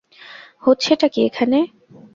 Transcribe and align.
হচ্ছেটা 0.63 1.07
কী 1.13 1.19
এখানে? 1.25 1.59